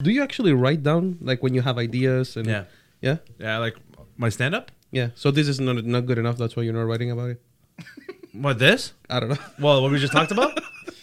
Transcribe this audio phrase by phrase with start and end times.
[0.00, 2.64] Do you actually write down like when you have ideas and Yeah,
[3.00, 3.58] yeah yeah.
[3.58, 3.74] Like
[4.16, 4.70] my stand up.
[4.92, 5.08] yeah?
[5.16, 6.36] So this is not not good enough.
[6.38, 7.42] That's why you're not writing about it.
[8.32, 8.92] What this?
[9.10, 9.38] I don't know.
[9.58, 10.56] Well, what we just talked about?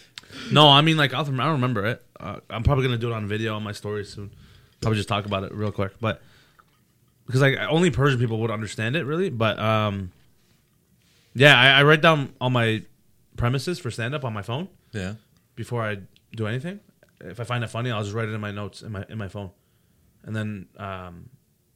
[0.52, 2.02] no, I mean like I'll, I don't remember it.
[2.18, 4.31] Uh, I'm probably gonna do it on video on my story soon.
[4.79, 6.21] Probably just talk about it real quick, but
[7.25, 9.30] because like only Persian people would understand it really.
[9.30, 10.14] But um,
[11.34, 12.84] yeah, I, I write down all my
[13.36, 15.16] premises for stand up on my phone Yeah.
[15.57, 15.98] before I
[16.34, 16.80] do anything.
[17.30, 19.18] If I find it funny, I'll just write it in my notes in my in
[19.18, 19.52] my phone,
[20.23, 21.30] and then um,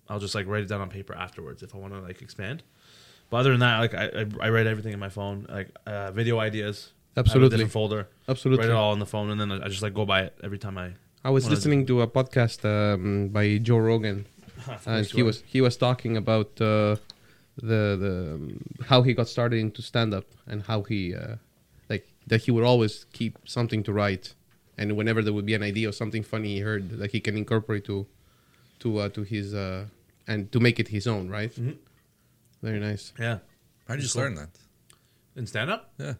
[0.07, 2.63] I'll just like write it down on paper afterwards if I want to like expand.
[3.29, 6.11] But other than that, like I, I, I write everything in my phone, like uh,
[6.11, 6.93] video ideas.
[7.15, 8.07] I have a Absolutely, different folder.
[8.27, 8.65] absolutely.
[8.67, 10.57] Write it all on the phone, and then I just like go by it every
[10.57, 10.93] time I.
[11.23, 14.25] I was listening to a podcast um, by Joe Rogan,
[14.85, 16.95] and he was he was talking about uh,
[17.57, 21.35] the the um, how he got started into stand up and how he uh,
[21.89, 24.33] like that he would always keep something to write,
[24.79, 27.35] and whenever there would be an idea or something funny he heard that he can
[27.43, 27.97] incorporate to
[28.83, 29.85] to uh, to his uh,
[30.31, 31.53] and to make it his own, right?
[31.61, 31.75] Mhm.
[32.67, 33.13] Very nice.
[33.25, 33.37] Yeah,
[33.87, 34.21] How did you Cool.
[34.23, 34.49] learn that?
[35.35, 35.83] in stand up.
[35.97, 36.13] Yeah.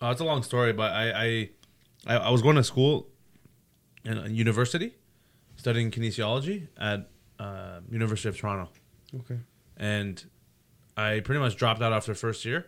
[0.00, 1.28] Oh, it's a long story, but I I,
[2.12, 2.94] I, I was going to school
[4.04, 4.88] in a university,
[5.56, 6.58] studying kinesiology
[6.90, 7.00] at
[7.38, 8.66] uh, University of Toronto.
[9.20, 9.38] Okay.
[9.76, 10.16] and
[10.96, 12.60] I pretty much dropped out after first year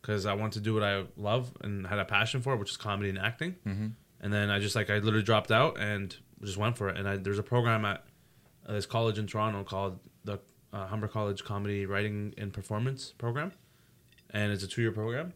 [0.00, 2.76] because I wanted to do what I love and had a passion for, which is
[2.88, 3.52] comedy and acting.
[3.66, 3.88] Mm-hmm.
[4.22, 6.96] And then I just like I literally dropped out and just went for it.
[6.96, 8.04] And I, there's a program at
[8.66, 10.38] uh, this college in Toronto called the
[10.72, 13.52] uh, Humber College Comedy Writing and Performance Program,
[14.30, 15.32] and it's a two year program.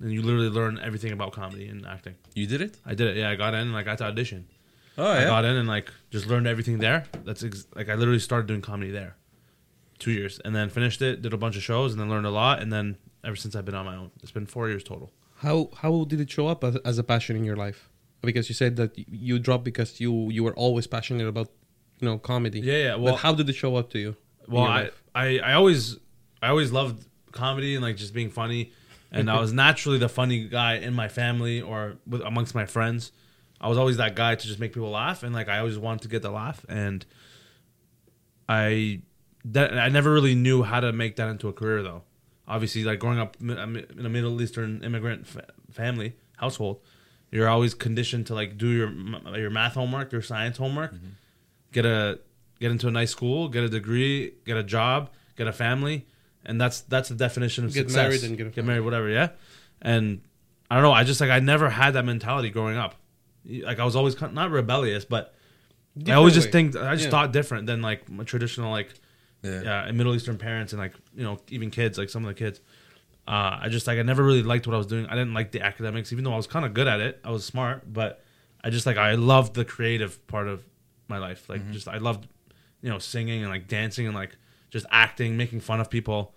[0.00, 2.14] And you literally learn everything about comedy and acting.
[2.34, 2.78] You did it?
[2.86, 3.16] I did it.
[3.18, 4.46] Yeah, I got in and like, I got to audition.
[4.96, 5.20] Oh yeah.
[5.20, 7.04] I got in and like just learned everything there.
[7.24, 9.16] That's ex- like I literally started doing comedy there,
[9.98, 12.30] two years, and then finished it, did a bunch of shows, and then learned a
[12.30, 12.60] lot.
[12.60, 15.12] And then ever since I've been on my own, it's been four years total.
[15.36, 17.89] How how did it show up as, as a passion in your life?
[18.22, 21.48] Because you said that you dropped because you you were always passionate about
[22.00, 22.60] you know comedy.
[22.60, 22.94] Yeah, yeah.
[22.96, 24.16] Well, but how did it show up to you?
[24.48, 24.90] well, I.
[25.14, 25.96] I I always
[26.42, 28.72] I always loved comedy and like just being funny,
[29.10, 33.12] and I was naturally the funny guy in my family or with amongst my friends.
[33.60, 36.02] I was always that guy to just make people laugh, and like I always wanted
[36.02, 37.04] to get the laugh, and
[38.48, 39.02] I
[39.44, 42.02] that I never really knew how to make that into a career though.
[42.46, 46.80] Obviously, like growing up in a Middle Eastern immigrant fa- family household,
[47.30, 48.90] you're always conditioned to like do your
[49.38, 51.06] your math homework, your science homework, mm-hmm.
[51.72, 52.18] get a
[52.60, 56.06] get into a nice school, get a degree, get a job, get a family,
[56.44, 57.96] and that's that's the definition of Get success.
[57.96, 59.08] married and get get married, whatever.
[59.08, 59.30] Yeah,
[59.80, 60.20] and
[60.70, 60.92] I don't know.
[60.92, 62.96] I just like I never had that mentality growing up.
[63.48, 65.34] Like I was always not rebellious, but
[66.06, 67.10] I always just think I just Yeah.
[67.10, 68.92] thought different than like my traditional like
[69.42, 69.86] Yeah.
[69.86, 72.60] yeah, Middle Eastern parents and like you know even kids like some of the kids.
[73.28, 75.06] Uh, I just like I never really liked what I was doing.
[75.06, 77.20] I didn't like the academics, even though I was kind of good at it.
[77.24, 78.24] I was smart, but
[78.62, 80.64] I just like I loved the creative part of
[81.08, 81.48] my life.
[81.48, 82.26] Like just I loved
[82.82, 84.36] you know singing and like dancing and like
[84.70, 86.34] just acting, making fun of people,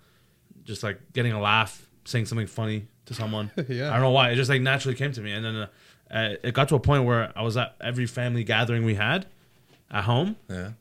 [0.64, 3.52] just like getting a laugh, saying something funny to someone.
[3.70, 3.90] Yeah.
[3.90, 4.30] I don't know why.
[4.32, 5.68] It just like naturally came to me, and then uh,
[6.12, 9.26] uh, it got to a point where I was at every family gathering we had
[9.90, 10.72] at home Yeah.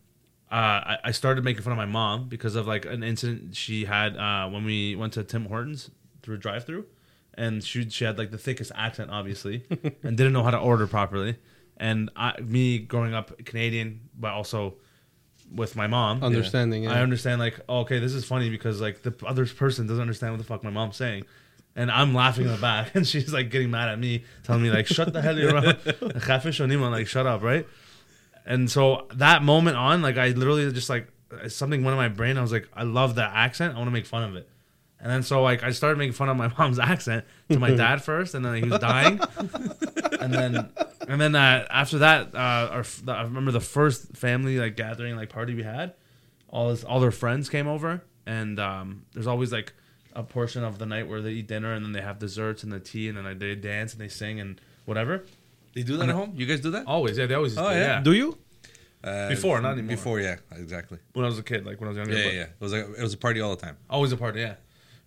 [0.53, 3.87] Uh, I, I started making fun of my mom because of like an incident she
[3.87, 5.91] had uh, when we went to Tim Hortons
[6.23, 6.85] through a drive-through,
[7.33, 9.65] and she she had like the thickest accent, obviously,
[10.03, 11.37] and didn't know how to order properly.
[11.79, 14.75] And I, me growing up Canadian, but also
[15.51, 16.87] with my mom, understanding.
[16.87, 20.35] I understand like oh, okay, this is funny because like the other person doesn't understand
[20.35, 21.25] what the fuck my mom's saying.
[21.75, 24.71] And I'm laughing in the back, and she's like getting mad at me, telling me
[24.71, 25.87] like, "Shut the hell up,
[26.93, 27.67] like shut up, right?"
[28.45, 31.09] And so that moment on, like I literally just like
[31.49, 32.37] something went in my brain.
[32.37, 33.75] I was like, I love that accent.
[33.75, 34.49] I want to make fun of it.
[35.01, 38.03] And then so like I started making fun of my mom's accent to my dad
[38.05, 39.21] first, and then he was dying.
[40.21, 40.71] and then
[41.09, 45.17] and then uh, after that, uh, our, f- I remember the first family like gathering
[45.17, 45.95] like party we had.
[46.49, 49.73] All his, all their friends came over, and um, there's always like
[50.15, 52.71] a portion of the night where they eat dinner, and then they have desserts and
[52.71, 55.25] the tea, and then like, they dance and they sing and whatever.
[55.75, 56.33] They do that at home?
[56.37, 56.87] You guys do that?
[56.87, 57.57] Always, yeah, they always.
[57.57, 57.87] Oh, do, yeah.
[57.87, 58.01] yeah.
[58.01, 58.39] Do you?
[59.03, 59.97] Uh, Before, not anymore.
[59.97, 60.99] Before, yeah, exactly.
[61.13, 62.13] when I was a kid, like when I was younger.
[62.13, 62.43] Yeah, yeah, but yeah.
[62.43, 63.77] It was like it was a party all the time.
[63.91, 64.55] Always a party, yeah.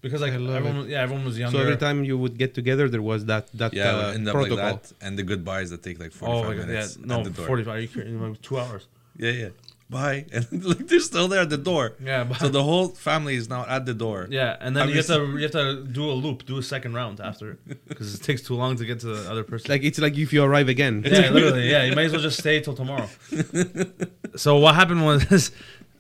[0.01, 1.57] Because like everyone, was, yeah, everyone was younger.
[1.57, 4.33] So every time you would get together, there was that that Yeah, uh, end up
[4.33, 4.57] protocol.
[4.57, 6.97] like that, and the goodbyes that take like oh forty-five my god, yeah, minutes.
[7.00, 7.47] no, at the door.
[7.47, 7.75] forty-five.
[7.75, 8.21] Are you kidding?
[8.21, 8.88] Like, two hours.
[9.18, 9.50] Yeah, yeah.
[9.87, 11.93] Bye, and like they're still there at the door.
[12.03, 14.27] Yeah, but, So the whole family is now at the door.
[14.31, 16.57] yeah, and then Have you you have to you have to do a loop, do
[16.57, 19.69] a second round after, because it takes too long to get to the other person.
[19.69, 21.03] Like it's like if you arrive again.
[21.05, 21.83] yeah, literally, yeah.
[21.83, 23.07] You might as well just stay till tomorrow.
[24.35, 25.51] so what happened was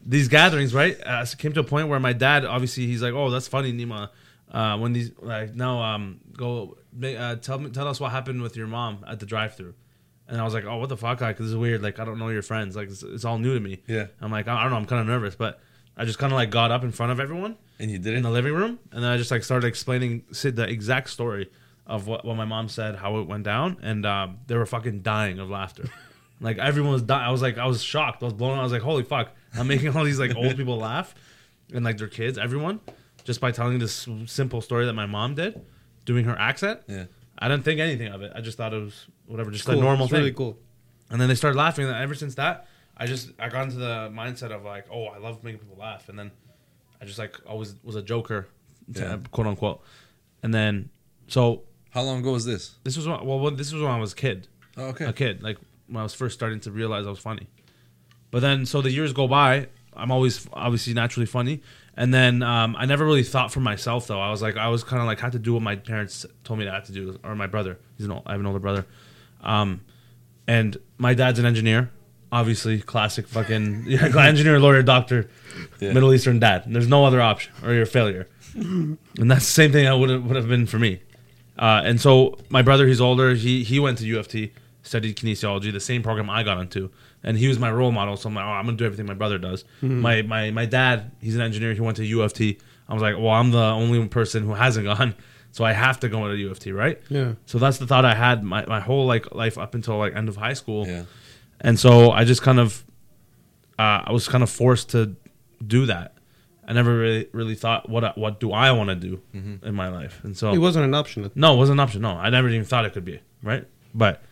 [0.05, 0.97] these gatherings, right?
[1.05, 4.09] Uh, came to a point where my dad, obviously, he's like, "Oh, that's funny, Nima."
[4.51, 8.55] Uh, when these like now, um, go uh, tell me, tell us what happened with
[8.55, 9.73] your mom at the drive-through,
[10.27, 11.21] And I was like, oh, what the fuck?
[11.21, 11.83] Like, this is weird.
[11.83, 12.75] Like, I don't know your friends.
[12.75, 13.83] Like, it's, it's all new to me.
[13.87, 14.07] Yeah.
[14.21, 14.77] I'm like, I don't know.
[14.77, 15.59] I'm kind of nervous, but
[15.97, 18.23] I just kind of like got up in front of everyone And you did in
[18.23, 21.49] the living room, and then I just like started explaining Sid the exact story
[21.87, 25.01] of what, what my mom said, how it went down, and um, they were fucking
[25.01, 25.89] dying of laughter.
[26.41, 27.23] like everyone was dying.
[27.25, 28.23] I was like, I was shocked.
[28.23, 28.57] I was blown.
[28.57, 29.31] I was like, holy fuck!
[29.53, 31.15] I'm making all these like old people laugh,
[31.73, 32.81] and like their kids, everyone,
[33.23, 35.61] just by telling this simple story that my mom did,
[36.03, 36.81] doing her accent.
[36.87, 37.05] Yeah.
[37.37, 38.31] I didn't think anything of it.
[38.35, 39.77] I just thought it was whatever, just Cool.
[39.77, 40.19] a normal It's thing.
[40.21, 40.57] really cool.
[41.09, 41.85] And then they started laughing.
[41.85, 42.67] And ever since that,
[42.97, 46.07] I just I got into the mindset of like, oh, I love making people laugh.
[46.09, 46.31] And then
[47.01, 48.47] I just like always was a joker,
[48.87, 49.17] Yeah.
[49.31, 49.81] quote unquote.
[50.43, 50.89] And then
[51.27, 52.75] so How long ago was this?
[52.83, 54.47] this was when, well, when- this was when I was a kid,
[54.77, 55.05] Oh, okay.
[55.05, 57.47] a kid, like when I was first starting to realize I was funny.
[58.31, 59.67] But then so the years go by.
[59.97, 61.61] I'm always obviously naturally funny.
[61.97, 64.19] And then um, I never really thought for myself though.
[64.19, 66.59] I was like I was kind of like had to do what my parents told
[66.59, 67.79] me to have to do, or my brother.
[67.97, 68.85] He's an old, I have an older brother.
[69.41, 69.81] Um,
[70.47, 71.91] and my dad's an engineer,
[72.31, 75.29] obviously classic fucking yeah, engineer, lawyer, doctor,
[75.79, 75.93] Yeah.
[75.93, 76.65] Middle Eastern dad.
[76.67, 78.27] There's no other option, or you're a failure.
[78.55, 81.01] and that's the same thing I would have would have been for me.
[81.57, 83.35] Uh, and so my brother, he's older.
[83.35, 84.51] He he went to U of T,
[84.85, 86.91] studied kinesiology, the same program I got into,
[87.23, 88.15] and he was my role model.
[88.17, 89.65] So I'm like, oh, I'm gonna do everything my brother does.
[89.81, 91.73] My my my dad, he's an engineer.
[91.73, 92.57] He went to U of T.
[92.87, 95.15] I was like, well, I'm the only person who hasn't gone,
[95.51, 97.01] so I have to go to U of T, right?
[97.09, 97.33] Yeah.
[97.45, 100.29] So that's the thought I had my, my whole like life up until like end
[100.29, 100.87] of high school.
[100.87, 101.03] Yeah.
[101.61, 102.83] And so I just kind of,
[103.79, 105.15] uh, I was kind of forced to
[105.65, 106.11] do that.
[106.67, 110.19] I never really really thought what what do I want to do in my life,
[110.23, 111.29] and so It wasn't an option.
[111.35, 112.01] no, it wasn't an option.
[112.01, 114.23] No, I never even thought it could be right, but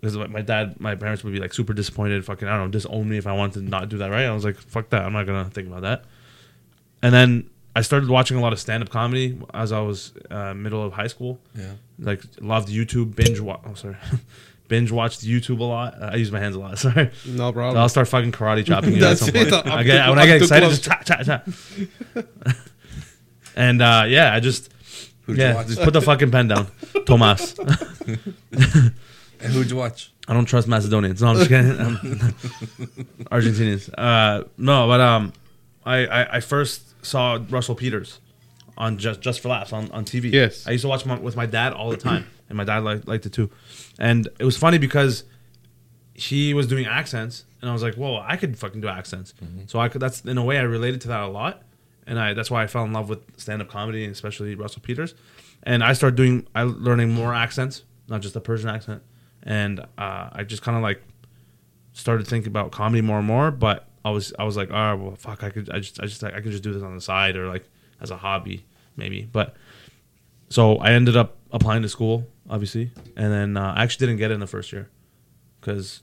[0.00, 3.08] because my dad, my parents would be like super disappointed, fucking I don't know, disown
[3.08, 4.24] me if I wanted to not do that right.
[4.24, 6.04] I was like, fuck that, I'm not gonna think about that.
[7.02, 10.54] And then I started watching a lot of stand up comedy as I was uh,
[10.54, 11.72] middle of high school Yeah.
[11.98, 13.60] like loved YouTube binge watch.
[13.66, 13.96] Oh, sorry,
[14.68, 15.94] binge watched YouTube a lot.
[16.00, 16.78] Uh, I use my hands a lot.
[16.84, 17.76] Sorry, No problem.
[17.80, 19.52] I'll start fucking karate chopping you at some point.
[19.52, 21.42] I get, when I get excited, just cha cha cha.
[23.56, 24.72] and uh, yeah, I just
[25.26, 26.66] Who'd yeah, just put the fucking pen down,
[27.06, 27.54] Tomas.
[29.42, 30.12] And who'd you watch?
[30.28, 31.22] I don't trust Macedonians.
[31.22, 31.70] No, I'm just kidding.
[31.80, 31.96] Um,
[33.30, 33.90] Argentinians.
[33.96, 35.32] Uh, no, but um,
[35.84, 38.20] I, I I first saw Russell Peters
[38.76, 40.32] on just just for laughs on, on TV.
[40.32, 40.66] Yes.
[40.66, 43.08] I used to watch him with my dad all the time, and my dad liked,
[43.08, 43.50] liked it too.
[43.98, 45.24] And it was funny because
[46.14, 49.34] he was doing accents, and I was like, "Whoa, I could fucking do accents."
[49.66, 50.00] So I could.
[50.00, 51.62] That's in a way I related to that a lot,
[52.06, 54.82] and I that's why I fell in love with stand up comedy, and especially Russell
[54.82, 55.14] Peters.
[55.62, 59.02] And I started doing, I learning more accents, not just the Persian accent,
[59.42, 61.02] and uh, I just kind of like
[61.92, 63.50] started thinking about comedy more and more.
[63.50, 66.22] But I was I was like, oh well, fuck, I could I just I just
[66.24, 67.68] I could just do this on the side or like
[68.00, 68.64] as a hobby
[68.96, 69.28] maybe.
[69.30, 69.54] But
[70.48, 74.30] so I ended up applying to school, obviously, and then uh, I actually didn't get
[74.30, 74.88] in the first year
[75.60, 76.02] because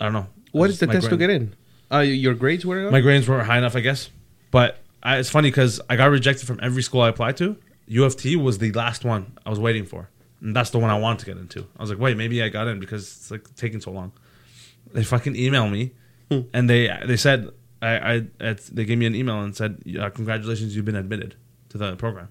[0.00, 0.26] I don't know.
[0.52, 1.54] what is the test to get in?
[1.92, 2.90] Uh, your grades were.
[2.90, 4.10] My grades weren't high enough, I guess.
[4.50, 7.56] But I, it's funny because I got rejected from every school I applied to.
[7.86, 10.08] U of T was the last one I was waiting for,
[10.40, 11.66] and that's the one I wanted to get into.
[11.76, 14.12] I was like, wait, maybe I got in because it's like taking so long.
[14.92, 15.92] They fucking emailed me,
[16.52, 17.50] and they they said
[17.82, 21.36] I, I they gave me an email and said uh, congratulations, you've been admitted
[21.70, 22.28] to the program.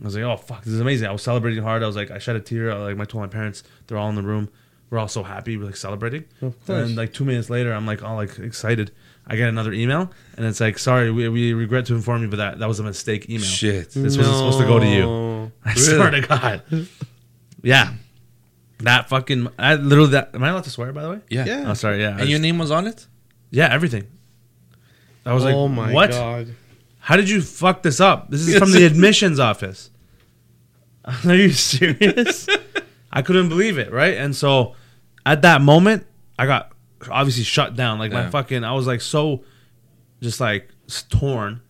[0.00, 1.08] I was like, oh fuck, this is amazing.
[1.08, 1.82] I was celebrating hard.
[1.82, 2.70] I was like, I shed a tear.
[2.70, 4.48] I, like I told my parents, they're all in the room.
[4.90, 5.56] We're all so happy.
[5.56, 6.24] We're like celebrating.
[6.40, 8.92] Of And then, like two minutes later, I'm like all like excited.
[9.26, 12.36] I get another email, and it's like, sorry, we, we regret to inform you, but
[12.36, 13.44] that that was a mistake email.
[13.44, 13.90] Shit.
[13.90, 15.52] This wasn't supposed to go to you.
[15.64, 16.62] I swear to God.
[17.62, 17.92] Yeah,
[18.80, 19.48] that fucking.
[19.58, 20.10] I literally.
[20.12, 20.92] That am I allowed to swear?
[20.92, 21.20] By the way.
[21.28, 21.44] Yeah.
[21.44, 21.64] Yeah.
[21.70, 22.00] Oh, sorry.
[22.00, 22.16] Yeah.
[22.16, 23.06] I And your name was on it?
[23.50, 24.06] yeah, everything.
[25.26, 26.10] I was like, oh like, my what?
[26.10, 26.54] god.
[27.00, 28.30] How did you fuck this up?
[28.30, 29.90] This is from the admissions office.
[31.26, 32.46] Are you serious?
[33.12, 34.14] I couldn't believe it, right?
[34.18, 34.74] And so
[35.24, 36.06] at that moment,
[36.38, 36.72] I got
[37.10, 37.98] obviously shut down.
[37.98, 38.30] Like my Yeah.
[38.30, 39.44] fucking, I was like so
[40.20, 41.60] just like s- torn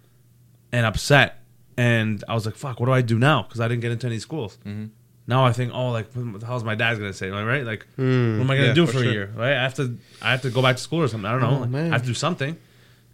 [0.72, 1.42] and upset.
[1.76, 3.42] And I was like, fuck, what do I do now?
[3.44, 4.58] Because I didn't get into any schools.
[4.66, 4.86] Mm-hmm.
[5.28, 7.64] Now I think, oh, like, what the hell's my dad's gonna say, right?
[7.64, 9.30] Like, Hmm, what am I gonna yeah, do for for, a year?
[9.36, 9.52] Right?
[9.52, 11.26] I have to, I have to go back to school or something.
[11.26, 11.58] I don't know.
[11.58, 11.92] Oh, Like, man.
[11.92, 12.56] I have to do something.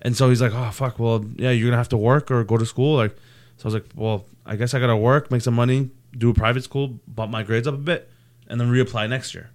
[0.00, 2.56] And so he's like, oh fuck, well, yeah, you're gonna have to work or go
[2.56, 2.96] to school.
[2.96, 3.16] Like,
[3.56, 6.34] so I was like, well, I guess I gotta work, make some money, do a
[6.34, 8.08] private school, bump my grades up a bit,
[8.46, 9.50] and then reapply next year.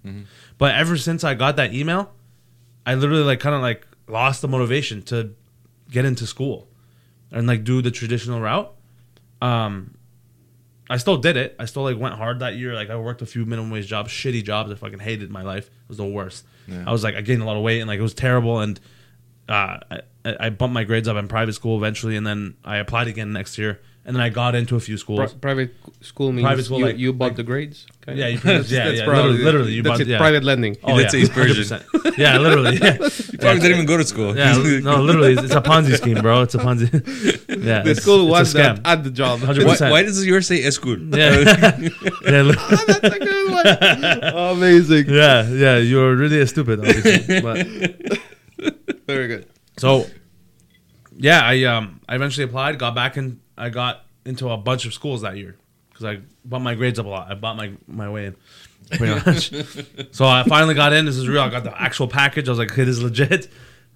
[0.58, 2.12] But ever since I got that email,
[2.84, 5.34] I literally like kind of like lost the motivation to
[5.90, 6.68] get into school
[7.32, 8.70] and like do the traditional route.
[9.40, 9.94] Um,
[10.90, 11.54] I still did it.
[11.58, 12.74] I still like went hard that year.
[12.74, 14.72] Like I worked a few minimum wage jobs, shitty jobs.
[14.72, 15.66] I fucking hated my life.
[15.66, 16.44] It was the worst.
[16.66, 16.84] Yeah.
[16.86, 18.58] I was like I gained a lot of weight and like it was terrible.
[18.58, 18.78] And
[19.48, 23.08] uh, I, I bumped my grades up in private school eventually, and then I applied
[23.08, 25.34] again next year, and then I got into a few Pri- schools.
[25.34, 27.86] private school means Private school, you, like- you bought like- the grades.
[28.02, 28.18] Okay.
[28.18, 30.08] Yeah, you pretty much- yeah, That's yeah, probably- literally, literally, you that's bought- it.
[30.08, 30.18] yeah.
[30.18, 30.76] Private lending.
[30.82, 31.78] Oh, Let's yeah, say his version.
[31.78, 32.16] 100%.
[32.18, 32.76] Yeah, literally.
[32.78, 32.94] Yeah,
[33.32, 34.36] You probably didn't even go to school.
[34.36, 36.42] yeah no, literally, it's a Ponzi scheme, bro.
[36.42, 36.88] It's a Ponzi.
[37.60, 38.82] Yeah, the it's- school it's was scam.
[38.82, 39.40] that at the job.
[39.40, 39.66] 100%.
[39.80, 40.98] why, why does yours say school?
[40.98, 41.40] Yeah,
[42.24, 44.56] yeah, li- That's a good one.
[44.56, 45.06] Amazing.
[45.10, 45.76] yeah, yeah.
[45.76, 46.80] You're really a stupid.
[46.80, 47.40] Obviously.
[47.42, 47.66] But
[49.06, 49.46] Very good.
[49.78, 50.06] so,
[51.16, 53.40] yeah, I um, I eventually applied, got back in.
[53.60, 55.56] I got into a bunch of schools that year
[55.90, 57.30] because I bought my grades up a lot.
[57.30, 58.36] I bought my my way in.
[58.92, 59.52] Pretty much.
[60.12, 61.04] so I finally got in.
[61.04, 61.42] This is real.
[61.42, 62.48] I got the actual package.
[62.48, 63.48] I was like, okay, this is legit.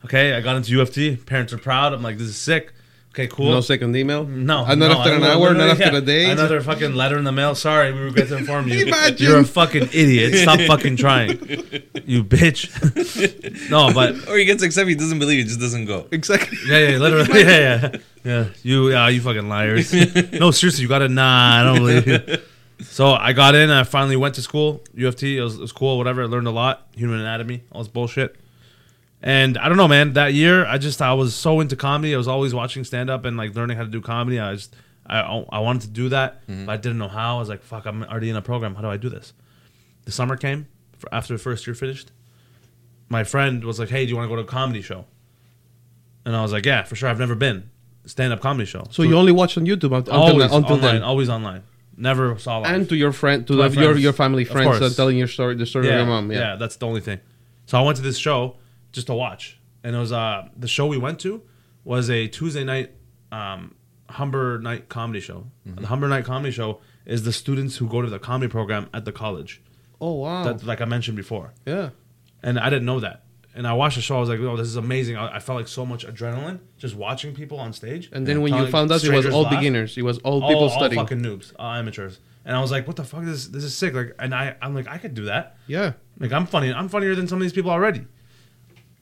[0.04, 1.16] Okay, I got into U of T.
[1.16, 1.94] Parents are proud.
[1.94, 2.73] I'm like, this is sick.
[3.14, 3.48] Okay, cool.
[3.52, 4.24] No second email.
[4.24, 5.98] No, And not no, after an hour, not literally, after yeah.
[5.98, 6.30] a day.
[6.32, 7.54] Another fucking letter in the mail.
[7.54, 8.86] Sorry, we regret to inform you.
[8.86, 9.24] Imagine.
[9.24, 10.34] You're a fucking idiot.
[10.34, 11.28] Stop fucking trying,
[12.06, 13.70] you bitch.
[13.70, 16.08] no, but Or he gets accepted, he doesn't believe, he just doesn't go.
[16.10, 16.58] Exactly.
[16.66, 18.44] yeah, yeah, literally, yeah, yeah, yeah.
[18.64, 19.92] You, yeah, you fucking liars.
[20.32, 22.38] No, seriously, you got to Nah, I don't believe you.
[22.80, 23.70] So I got in.
[23.70, 25.38] I finally went to school, U of T.
[25.38, 26.22] It was, it was cool, whatever.
[26.24, 28.34] I learned a lot, human anatomy, all this bullshit.
[29.26, 30.12] And I don't know, man.
[30.12, 32.14] That year, I just I was so into comedy.
[32.14, 34.38] I was always watching stand up and like learning how to do comedy.
[34.38, 34.76] I just
[35.06, 37.36] I I wanted to do that, but I didn't know how.
[37.36, 38.74] I was like, fuck, I'm already in a program.
[38.74, 39.32] How do I do this?
[40.04, 40.66] The summer came
[40.98, 42.12] for after the first year finished.
[43.08, 45.06] My friend was like, hey, do you want to go to a comedy show?
[46.26, 47.08] And I was like, yeah, for sure.
[47.08, 47.70] I've never been
[48.04, 48.84] stand up comedy show.
[48.90, 51.02] So you only watch on YouTube until, always until online, then.
[51.02, 51.62] always online.
[51.96, 52.74] Never saw live.
[52.74, 55.28] And to your friend, to To the, your your family Of friends, uh, telling your
[55.28, 56.30] story, the story of your mom.
[56.30, 56.56] Yeah.
[56.56, 57.20] that's the only thing.
[57.64, 58.56] So I went to this show
[58.94, 61.42] just to watch, and it was uh the show we went to
[61.84, 62.92] was a Tuesday night
[63.30, 63.74] um
[64.08, 65.46] Humber night comedy show.
[65.66, 65.80] Mm-hmm.
[65.82, 69.04] The Humber night comedy show is the students who go to the comedy program at
[69.04, 69.62] the college.
[70.00, 70.44] Oh wow.
[70.44, 71.90] That like I mentioned before, yeah.
[72.42, 73.24] and I didn't know that.
[73.56, 74.16] And I watched the show.
[74.16, 76.94] I was like, "Oh, this is amazing!" I, I felt like so much adrenaline just
[76.96, 78.10] watching people on stage.
[78.12, 79.56] And then when you found out it was all laugh.
[79.56, 81.00] beginners, it was all all, people all studying.
[81.00, 82.18] fucking noobs, all amateurs.
[82.44, 83.24] And I was like, "What the fuck?
[83.24, 85.56] This this is sick!" Like, and I I'm like, I could do that.
[85.66, 85.92] yeah.
[86.18, 86.72] Like I'm funny.
[86.72, 88.06] I'm funnier than some of these people already.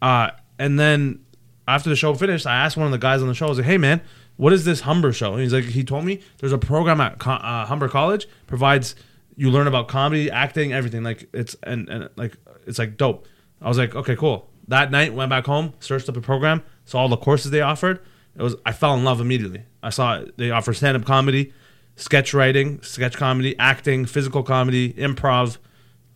[0.02, 1.21] Uh, and then
[1.66, 3.47] after the show finished, I asked one of the guys on the show.
[3.47, 4.02] I was like, "Hey, man,
[4.37, 7.18] what is this Humber show?" And he's like, he told me there's a program at
[7.18, 8.94] Co- uh, Humber College provides
[9.37, 11.02] you learn about comedy, acting, everything.
[11.04, 13.26] Like it's and and like it's like dope.
[13.61, 14.50] I was like, okay, cool.
[14.68, 18.00] That night, went back home, searched up a program, saw all the courses they offered.
[18.37, 19.64] It was I fell in love immediately.
[19.82, 21.52] I saw they offer stand up comedy,
[21.97, 25.59] sketch writing, sketch comedy, acting, physical comedy, improv.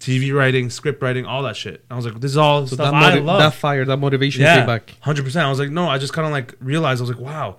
[0.00, 1.84] TV writing, script writing, all that shit.
[1.90, 3.38] I was like, this is all So stuff that, I love.
[3.38, 4.94] that fire, that motivation yeah, came back.
[5.00, 5.46] hundred percent.
[5.46, 7.00] I was like, no, I just kind of like realized.
[7.00, 7.56] I was like, wow,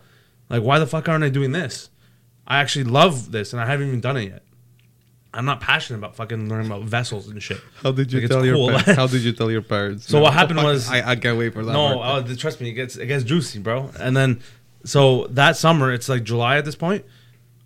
[0.49, 1.89] like why the fuck aren't I doing this?
[2.47, 4.43] I actually love this, and I haven't even done it yet.
[5.33, 7.59] I'm not passionate about fucking learning about vessels and shit.
[7.83, 8.67] How did you Like, tell your cool.
[8.69, 8.91] parents?
[8.93, 10.07] How did you tell your parents?
[10.07, 11.73] So what happened was- I, I can't wait for that.
[11.73, 13.91] No, uh, trust me, it gets it gets juicy, bro.
[13.99, 14.39] And then
[14.85, 17.03] so that summer, it's like July at this point.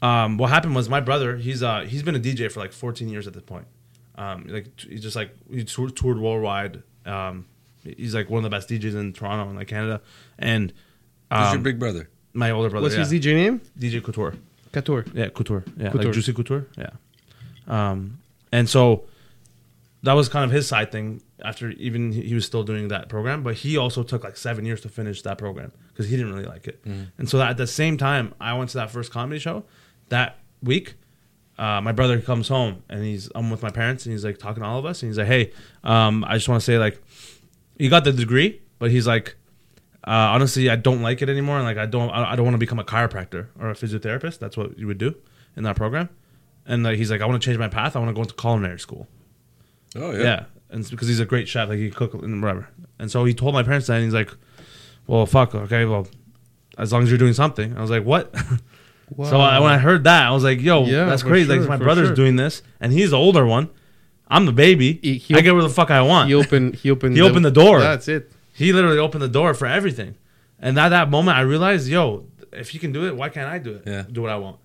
[0.01, 1.37] Um, what happened was my brother.
[1.37, 3.67] He's uh he's been a DJ for like 14 years at this point.
[4.15, 6.83] Um, like t- he's just like he toured, toured worldwide.
[7.05, 7.45] Um,
[7.83, 10.01] he's like one of the best DJs in Toronto and like Canada.
[10.37, 10.71] And
[11.31, 12.09] Who's um, your big brother?
[12.33, 13.05] my older brother, What's yeah.
[13.05, 13.61] his DJ name?
[13.77, 14.35] DJ Couture.
[14.71, 15.05] Couture.
[15.13, 15.63] Yeah, couture.
[15.75, 16.05] Yeah, Couture.
[16.05, 16.65] like juicy couture.
[16.77, 16.91] Yeah.
[17.67, 18.19] Um,
[18.53, 19.03] and so
[20.03, 21.21] that was kind of his side thing.
[21.43, 24.63] After even he he was still doing that program, but he also took like seven
[24.65, 26.83] years to finish that program because he didn't really like it.
[26.85, 29.63] And so at the same time, I went to that first comedy show
[30.09, 30.95] that week.
[31.61, 34.63] Uh, my brother comes home and he's I'm with my parents and he's like talking
[34.63, 35.51] to all of us and he's like, "Hey,
[35.83, 36.99] um, I just want to say like,
[37.77, 39.35] you got the degree, but he's like,
[40.07, 42.65] uh, honestly, I don't like it anymore, and like I don't, I don't want to
[42.67, 44.39] become a chiropractor or a physiotherapist.
[44.39, 45.13] That's what you would do
[45.55, 46.09] in that program.
[46.65, 47.95] And like, he's like, I want to change my path.
[47.95, 49.07] I want to go into culinary school.
[49.95, 50.43] Oh, Yeah, yeah.
[50.71, 52.69] and it's because he's a great chef, like he cook and whatever.
[52.97, 54.31] And so he told my parents that, and he's like,
[55.05, 56.07] "Well, fuck, okay, well,
[56.79, 58.33] as long as you're doing something." I was like, "What?"
[59.17, 61.47] So I, when I heard that, I was like, "Yo, Yeah, that's crazy!
[61.49, 62.15] sure, like my brother's sure.
[62.15, 63.69] doing this, and he's the older one.
[64.27, 64.99] I'm the baby.
[65.01, 66.75] He- he- I get where the fuck I want." he opened.
[66.75, 67.15] He opened.
[67.17, 67.79] He opened the door.
[67.81, 68.31] That's it.
[68.53, 70.15] he literally opened the door for everything.
[70.59, 73.57] And at that moment, I realized, yo, if he can do it, why can't I
[73.57, 73.83] do it?
[73.85, 74.03] Yeah.
[74.11, 74.57] Do what I want.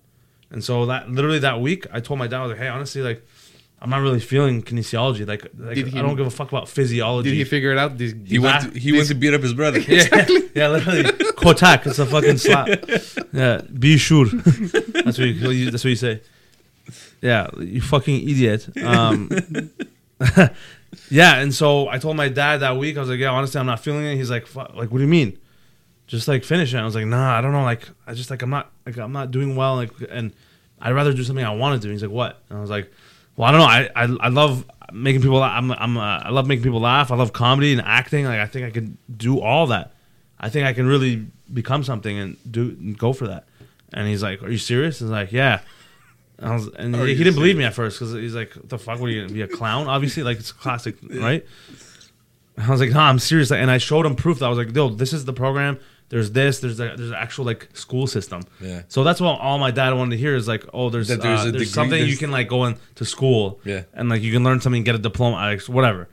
[0.51, 3.01] And so that literally that week, I told my dad, I was like, hey, honestly,
[3.01, 3.25] like,
[3.79, 5.27] I'm not really feeling kinesiology.
[5.27, 7.29] Like, like he- I don't give a fuck about physiology.
[7.29, 7.97] Did he figure it out?
[7.97, 8.73] This, He went.
[8.73, 9.79] To, he went to beat up his brother.
[9.87, 11.03] yeah, yeah, literally.
[11.03, 12.67] Kotak, it's a fucking slap.
[13.33, 14.25] Yeah, be sure.
[14.25, 15.69] That's what you.
[15.69, 16.21] That's what you say.
[17.21, 18.67] Yeah, you fucking idiot.
[18.83, 19.29] Um,
[21.09, 22.97] yeah, and so I told my dad that week.
[22.97, 25.03] I was like, "Yeah, honestly, I'm not feeling it." He's like, "Fuck, "Like, what do
[25.03, 25.37] you mean?
[26.07, 27.63] Just like finish it." I was like, "Nah, I don't know.
[27.63, 29.75] Like, I just like I'm not like I'm not doing well.
[29.75, 30.31] Like, and
[30.79, 32.91] I'd rather do something I want to do." He's like, "What?" And I was like,
[33.37, 33.65] "Well, I don't know.
[33.65, 35.41] I I, I love making people.
[35.41, 37.11] I'm I'm uh, I love making people laugh.
[37.11, 38.25] I love comedy and acting.
[38.25, 39.93] Like, I think I could do all that."
[40.39, 43.45] I think I can really become something and do and go for that.
[43.93, 45.61] And he's like, "Are you serious?" And I was like, "Yeah."
[46.39, 48.69] And, I was, and he, he didn't believe me at first because he's like, "What
[48.69, 48.99] the fuck?
[48.99, 51.45] What are you gonna be a clown?" Obviously, like it's classic, right?
[52.57, 54.75] I was like, "No, I'm serious." And I showed him proof that I was like,
[54.75, 55.79] "Yo, this is the program.
[56.09, 56.59] There's this.
[56.61, 58.83] There's a, there's an actual like school system." Yeah.
[58.87, 61.39] So that's what all my dad wanted to hear is like, "Oh, there's That there's
[61.39, 63.83] uh, a there's degree- something you can like go into school, Yeah.
[63.93, 66.07] and like you can learn something, get a diploma, like, whatever."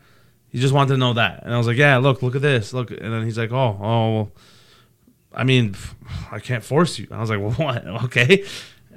[0.49, 2.73] He just wanted to know that, and I was like, "Yeah, look, look at this,
[2.73, 4.33] look." And then he's like, "Oh, oh, well,
[5.33, 5.75] I mean,
[6.31, 7.87] I can't force you." I was like, "Well, what?
[8.07, 8.45] Okay,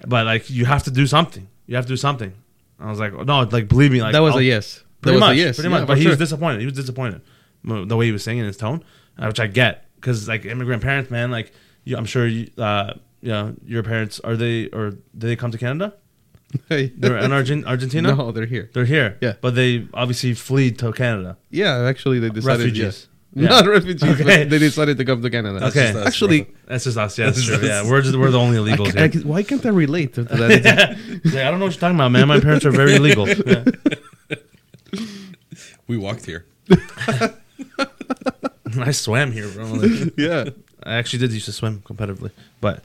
[0.08, 1.48] but like you have to do something.
[1.68, 2.34] You have to do something."
[2.80, 4.84] I was like, "No, like believe me, like that was I'll- a yes.
[5.01, 5.56] That Pretty was much, a yes.
[5.58, 5.88] pretty Yeah, much.
[5.88, 6.60] But for he was disappointed.
[6.60, 7.22] He was disappointed
[7.63, 8.84] the way he was saying in his tone,
[9.20, 11.51] uh, which I get because like immigrant parents, man, like
[11.84, 15.51] you, I'm sure you, uh, you know, your parents are they or did they come
[15.51, 15.94] to Canada?
[16.70, 18.16] They're in Argent- Argentina.
[18.16, 18.70] No, they're here.
[18.74, 19.18] They're here.
[19.22, 19.34] Yeah.
[19.42, 21.38] but they obviously flee to Canada.
[21.50, 22.60] Yeah, actually, they decided.
[22.66, 23.08] Refugees.
[23.34, 23.44] Yeah.
[23.44, 23.50] Yeah.
[23.50, 24.24] Not refugees, Okay.
[24.24, 25.60] but they decided to come to Canada.
[25.60, 25.88] That's Okay.
[25.92, 26.54] just us, Actually, bro.
[26.70, 27.18] That's just us.
[27.20, 27.68] Yeah, that's That's- true.
[27.68, 29.22] Yeah, we're just we're the only I illegals ca- I here.
[29.22, 30.51] ca- why can't I relate to that?
[30.51, 32.27] It's- Yeah, I don't know what you're talking about, man.
[32.30, 33.27] My parents are very legal.
[33.30, 33.63] Yeah.
[35.88, 36.46] We walked here.
[38.84, 39.65] I swam here, bro.
[39.65, 40.50] Like, yeah.
[40.84, 42.31] I actually did used to swim competitively,
[42.62, 42.84] but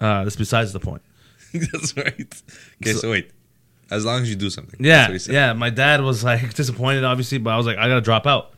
[0.00, 1.02] uh, that's besides the point.
[1.52, 2.42] That's right.
[2.82, 3.30] Okay, so, wait.
[3.90, 4.76] As long as you do something.
[4.80, 5.34] That's Yeah, what said.
[5.34, 5.52] yeah.
[5.52, 8.52] My dad was like disappointed, obviously, but I was like, I gotta drop out.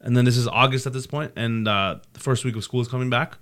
[0.00, 2.80] And then this is August at this point, and uh, the first week of school
[2.80, 3.36] is coming back,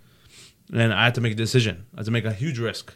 [0.72, 1.86] and I had to make a decision.
[1.94, 2.94] I had to make a huge risk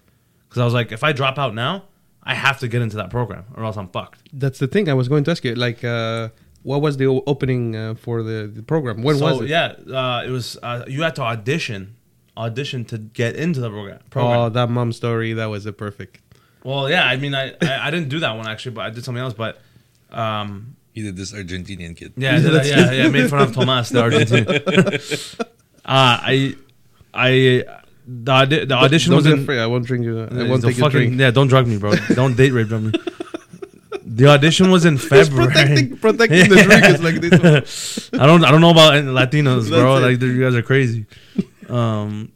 [0.48, 1.84] because I was like, if I drop out now,
[2.24, 4.20] I have to get into that program, or else I'm fucked.
[4.32, 5.54] That's the thing I was going to ask you.
[5.54, 6.28] Like, uh,
[6.64, 9.02] what was the opening uh, for the, the program?
[9.02, 9.48] When so was it?
[9.48, 10.58] yeah, uh, it was.
[10.62, 11.94] Uh, you had to audition,
[12.36, 14.00] audition to get into the program.
[14.10, 14.38] program.
[14.40, 15.32] Oh, that mom story.
[15.34, 16.20] That was a perfect.
[16.64, 17.04] Well, yeah.
[17.06, 19.34] I mean, I, I I didn't do that one actually, but I did something else.
[19.34, 19.60] But
[20.10, 22.14] um, He did this Argentinian kid.
[22.16, 23.04] Yeah, I did, That's- yeah, yeah.
[23.04, 25.40] I made fun of Tomas, the Argentinian.
[25.40, 25.44] uh,
[25.84, 26.54] I,
[27.12, 27.30] I,
[28.06, 29.40] the, audi- the audition Don't was in.
[29.40, 29.58] afraid.
[29.60, 30.22] I won't drink you.
[30.22, 31.20] I Don't won't take your fucking, drink.
[31.20, 31.94] yeah, don't drug me, bro.
[32.14, 32.92] Don't date rape me.
[34.06, 35.46] The audition was in He's February.
[35.48, 38.10] protecting, protecting the drink is like this.
[38.12, 38.20] One.
[38.20, 39.96] I don't, I don't know about Latinos, bro.
[39.96, 40.00] It.
[40.00, 41.06] Like you guys are crazy.
[41.68, 42.30] Um,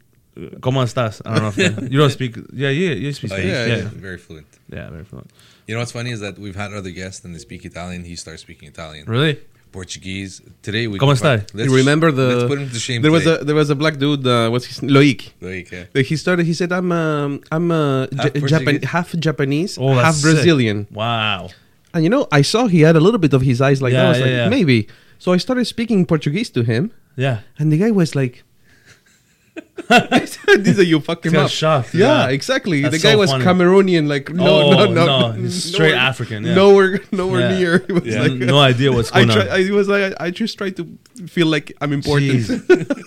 [0.61, 1.21] ¿Cómo estás?
[1.27, 1.49] I don't know.
[1.49, 2.37] If that, you don't speak.
[2.53, 3.53] Yeah, yeah, you speak Oh, Spanish.
[3.53, 4.47] yeah, yeah, yeah, yeah, very fluent.
[4.71, 5.31] Yeah, very fluent.
[5.67, 8.05] You know what's funny is that we've had other guests and they speak Italian.
[8.05, 9.39] He starts speaking Italian, Really?
[9.73, 10.43] Portuguese.
[10.63, 10.99] Today we.
[10.99, 11.45] ¿Cómo está?
[11.55, 13.03] Let's- You remember the- Let's put him to shame.
[13.03, 14.27] There was a there was a black dude.
[14.27, 14.93] Uh, what's his name?
[14.95, 15.31] Loic?
[15.41, 16.03] Like, yeah.
[16.03, 16.47] He started.
[16.47, 20.25] He said, "I'm um, I'm uh, Half J- Japan, half Japanese, Oh, that's half sick.
[20.25, 21.51] Brazilian." Wow.
[21.95, 24.05] And you know, I saw he had a little bit of his eyes like that.
[24.05, 24.49] I was yeah, like, yeah.
[24.49, 24.89] maybe.
[25.19, 27.41] So I started speaking Portuguese to him, Yeah.
[27.59, 28.45] and the guy was like,
[30.58, 31.94] "These are you fucking Got up." shocked.
[31.94, 32.82] Yeah, exactly.
[32.82, 33.46] That's the guy so was funny.
[33.46, 36.56] Cameroonian, like no, Oh, no, no, no, he's straight nowhere- African, yeah.
[36.56, 37.58] Nowhere, nowhere Yeah.
[37.60, 37.74] near.
[37.88, 38.22] He was Yeah.
[38.24, 39.68] like, no idea what's I going try, on.
[39.68, 40.84] I was like, I just tried to
[41.36, 42.32] feel like I'm important.
[42.32, 43.04] Jeez.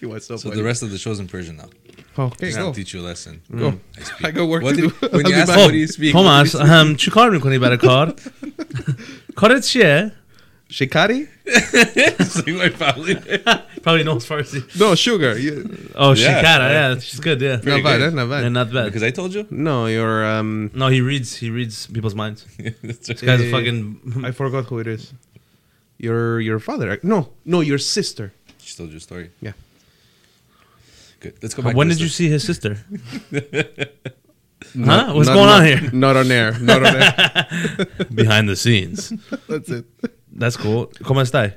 [0.00, 0.56] he was so, So funny.
[0.60, 1.70] the rest of the show's in Persian now.
[2.26, 2.62] okay, He's go.
[2.64, 3.34] gonna teach you a lesson.
[3.62, 3.68] go.
[3.98, 4.24] I speak.
[4.28, 5.08] I go work What to do- do.
[5.14, 5.58] when I'll you be ask back.
[5.58, 6.12] him what do you speak?
[6.12, 8.14] Thomas, What do you um, چی کار میکنی برای کار؟
[9.36, 10.12] کارت چیه؟
[10.69, 11.27] Shikari?
[11.47, 12.21] speak?
[12.21, 12.69] Sing my.
[12.69, 14.61] Probably knows Farsi.
[14.79, 15.37] No, sugar.
[15.37, 16.93] You, Oh, Yeah, shikara, yeah.
[16.93, 17.55] yeah, she's good, yeah.
[17.55, 18.01] not bad, good.
[18.01, 18.09] eh?
[18.15, 18.43] Not bad.
[18.43, 18.85] Yeah, not bad.
[18.85, 19.47] Because I told you.
[19.49, 20.23] No, you're.
[20.25, 22.45] Um, No, he reads, he reads people's minds.
[22.83, 23.25] That's This right.
[23.25, 24.23] guy's Eh, a fucking...
[24.25, 25.11] I forgot who it is.
[25.97, 26.97] Your your father?
[27.03, 28.31] No, no, your sister.
[28.59, 29.31] She told you a story.
[29.41, 29.51] Yeah.
[31.19, 31.33] Good.
[31.41, 31.75] Let's go back.
[31.75, 32.77] When to did you this see his sister?
[34.75, 35.13] Not- Huh?
[35.15, 35.81] What's not- going on here?
[35.91, 36.51] Not on air.
[36.59, 37.87] Not on air.
[38.13, 39.11] Behind the scenes.
[39.47, 39.85] That's it.
[40.39, 40.87] That's cool.
[41.03, 41.53] ¿Cómo estás?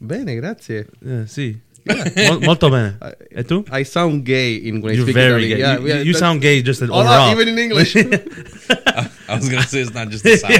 [0.00, 0.86] Bene, grazie.
[1.04, 1.60] Yeah, sì.
[1.86, 2.96] Mol- Molto bene.
[3.02, 3.64] I, E tu?
[3.70, 5.58] I sound gay in when I You're speak very Italian.
[5.58, 5.60] gay.
[5.60, 7.30] Yeah, you yeah, you that's- sound gay just in Oh, no, overall.
[7.32, 7.94] even in English.
[9.28, 10.54] I was gonna say it's not just the sound.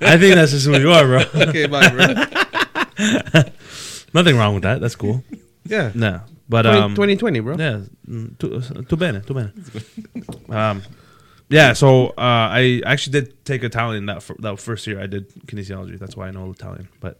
[0.00, 1.22] I think that's just who you are, bro.
[1.48, 2.06] okay, bye, bro.
[4.14, 4.80] Nothing wrong with that.
[4.80, 5.22] That's cool.
[5.64, 5.90] Yeah.
[5.94, 7.56] No, but 20- um, 2020, bro.
[7.58, 9.52] yeah, mm, tu, tu bene, tu bene.
[10.48, 10.82] Um,
[11.52, 11.72] yeah.
[11.74, 15.00] So uh, I actually did take Italian that that first year.
[15.00, 15.98] I did kinesiology.
[15.98, 16.88] That's why I know Italian.
[17.00, 17.18] But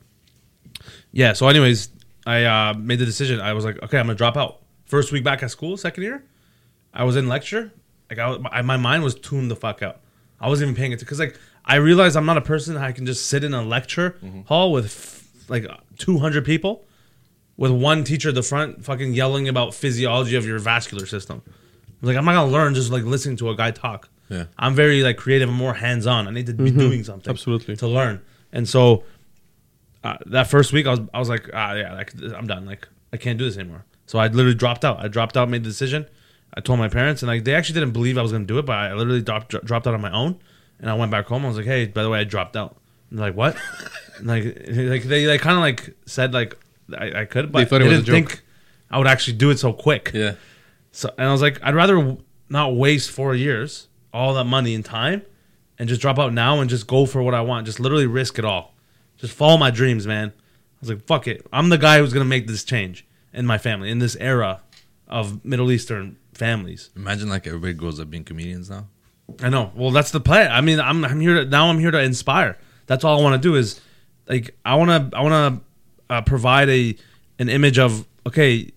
[1.13, 1.33] yeah.
[1.35, 1.89] So, anyways,
[2.27, 3.41] I uh, made the decision.
[3.41, 4.61] I was like, okay, I'm gonna drop out.
[4.87, 6.25] First week back at school, second year,
[6.93, 7.73] I was in lecture.
[8.11, 10.01] Like I, was- my, my mind was tuned the fuck out.
[10.41, 12.93] I wasn't even paying attention because like I realized I'm not a person that I
[12.93, 14.17] can just sit in a lecture
[14.47, 15.67] hall with f- like
[15.99, 16.85] 200 people
[17.57, 21.43] with one teacher at the front fucking yelling about physiology of your vascular system.
[22.01, 24.09] Like I'm not gonna learn just like listening to a guy talk.
[24.33, 24.45] Yeah.
[24.59, 26.27] I'm very like creative and more hands on.
[26.27, 27.77] I need to be doing something Absolutely.
[27.77, 28.23] to learn.
[28.53, 29.05] And so
[30.05, 32.65] uh, that first week, I was I was like, ah, yeah, like, I'm done.
[32.67, 33.85] Like I can't do this anymore.
[34.07, 34.99] So I literally dropped out.
[35.01, 36.07] I dropped out, made the decision.
[36.55, 38.67] I told my parents, and like they actually didn't believe I was gonna do it,
[38.67, 40.41] but I literally dropped dro- dropped out on my own.
[40.81, 41.45] And I went back home.
[41.45, 42.77] I was like, hey, by the way, I dropped out.
[43.11, 43.57] And like, what?
[44.23, 46.57] Like like they like kind of like said like
[46.97, 48.43] I, I could, but They thought it was a didn't think
[48.91, 50.11] I would actually do it so quick.
[50.15, 50.35] Yeah.
[50.93, 52.19] So and I was like, I'd rather w-
[52.51, 55.23] not waste four years, all that money and time,
[55.79, 57.67] and just drop out now and just go for what I want.
[57.67, 58.75] Just literally risk it all.
[59.17, 60.29] Just follow my dreams, man.
[60.29, 61.47] I was like, fuck it.
[61.53, 64.61] I'm the guy who's gonna make this change in my family in this era
[65.09, 66.91] of Middle Eastern families.
[66.97, 68.87] Imagine like everybody grows up being comedians now.
[69.41, 69.71] I know.
[69.75, 70.51] Well, that's the plan.
[70.51, 71.69] I mean, I'm I'm here to now.
[71.69, 72.59] I'm here to inspire.
[72.87, 73.81] That's all I want to do is
[74.29, 75.63] like I want to I want
[76.09, 76.97] to uh, provide a
[77.39, 78.71] an image of okay,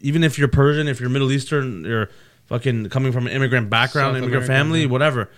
[0.00, 2.08] even if you're Persian, if you're Middle Eastern, you're
[2.52, 4.88] fucking coming from an immigrant background, South immigrant American, family, yeah.
[4.88, 5.30] whatever.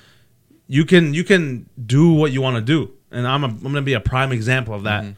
[0.67, 3.83] You can you can do what you want to do, and I'm a, I'm gonna
[3.83, 5.13] be a prime example of that, mm-hmm.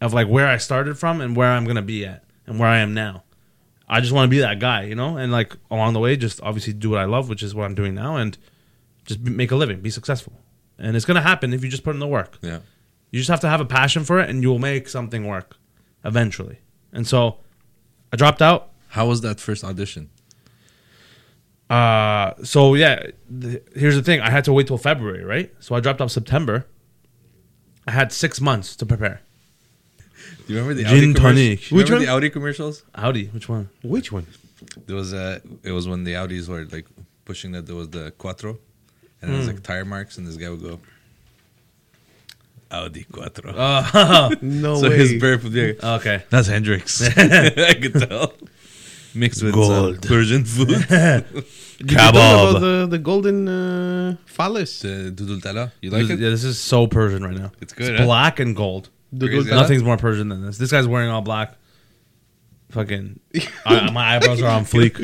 [0.00, 2.78] of like where I started from and where I'm gonna be at and where I
[2.78, 3.24] am now.
[3.86, 6.40] I just want to be that guy, you know, and like along the way, just
[6.40, 8.38] obviously do what I love, which is what I'm doing now, and
[9.04, 10.32] just be, make a living, be successful,
[10.78, 12.38] and it's gonna happen if you just put in the work.
[12.40, 12.60] Yeah.
[13.10, 15.58] You just have to have a passion for it, and you will make something work
[16.02, 16.60] eventually.
[16.94, 17.40] And so,
[18.10, 18.70] I dropped out.
[18.88, 20.08] How was that first audition?
[21.72, 22.96] Uh, so yeah,
[23.40, 25.48] th- here's the thing: I had to wait till February, right?
[25.60, 26.66] So I dropped out September.
[27.86, 29.20] I had six months to prepare.
[30.46, 31.58] Do you remember the Gin Audi tonic.
[31.60, 31.72] commercials?
[31.72, 32.04] Which Remember one?
[32.06, 32.82] the Audi commercials?
[32.94, 33.68] Audi, which one?
[33.82, 34.26] Which one?
[34.86, 36.86] There was uh it was when the Audis were like
[37.24, 38.58] pushing that there was the Quattro
[39.20, 40.78] and it was like tire marks and this guy would go
[42.70, 43.52] Audi Quattro.
[43.54, 44.96] Uh, No so way.
[44.96, 46.24] his birth would be like, okay.
[46.30, 47.02] That's Hendrix.
[47.16, 48.34] I could tell.
[49.14, 49.94] Mixed with Gold.
[49.96, 50.68] some Persian food.
[50.88, 54.80] Did you talk about the the golden uh, phallus?
[54.80, 56.18] the You like This, it?
[56.20, 57.52] yeah, this is so Persian right now.
[57.60, 58.06] It's good, It's huh?
[58.06, 58.88] black and gold.
[59.12, 59.36] The Crazy.
[59.44, 60.56] golden- Nothing's more Persian than this.
[60.58, 61.56] This guy's wearing all black.
[62.70, 63.20] Fucking,
[63.66, 64.96] I, my eyebrows are on fleek.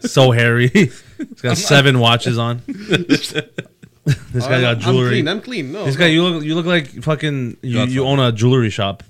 [0.08, 0.68] so hairy.
[0.68, 1.02] He's
[1.42, 2.62] got seven watches on.
[2.66, 5.08] this guy got I'm jewelry.
[5.10, 5.28] clean.
[5.28, 5.72] I'm clean.
[5.72, 6.00] No, This no.
[6.00, 7.58] guy, you look, you look like fucking.
[7.62, 9.02] You, you own a jewelry shop,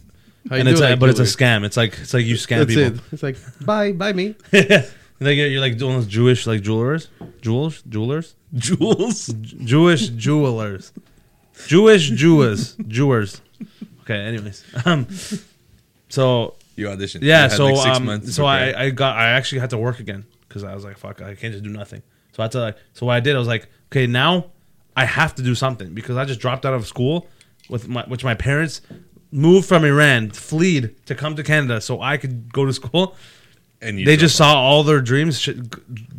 [0.50, 1.60] I and do it's a, like but it's a jewelry.
[1.60, 1.64] scam.
[1.64, 2.94] It's like it's like you scam That's people.
[2.94, 3.00] it.
[3.12, 4.34] It's like buy buy me.
[4.52, 7.08] like you're, you're like doing those Jewish like jewelers,
[7.40, 10.92] jewels, jewelers, jewels, J- Jewish jewelers,
[11.68, 13.40] Jewish jewers, jewers.
[14.02, 15.06] Okay, anyways, um,
[16.08, 17.22] so You auditioned.
[17.22, 18.84] yeah, You had, so like, six um, months to so I.
[18.86, 21.52] I got I actually had to work again because I was like, fuck, I can't
[21.52, 22.02] just do nothing.
[22.32, 24.46] So I had to like, so what I did, I was like, okay, now
[24.96, 27.28] I have to do something because I just dropped out of school
[27.68, 28.80] with my which my parents
[29.32, 33.16] moved from Iran, fled to come to Canada so I could go to school.
[33.80, 35.48] and you they just saw all their dreams sh-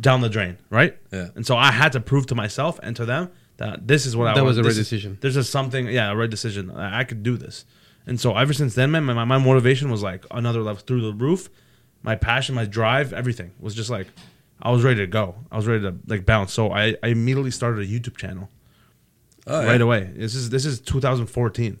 [0.00, 0.96] down the drain, right?
[1.12, 1.28] Yeah.
[1.34, 4.26] And so I had to prove to myself and to them that this is what
[4.28, 4.48] I That want.
[4.48, 5.18] was a right This is- decision.
[5.20, 6.70] There's just something, yeah, a right decision.
[6.70, 7.64] I, I could do this.
[8.06, 11.12] And so ever since then, man, my, my motivation was like another level through the
[11.14, 11.48] roof.
[12.02, 14.08] My passion, my drive, everything was just like
[14.60, 15.36] I was ready to go.
[15.50, 16.52] I was ready to like bounce.
[16.52, 18.50] So I, I immediately started a YouTube channel
[19.46, 19.66] Oh, yeah.
[19.68, 20.10] right away.
[20.14, 21.78] This is this is 2014.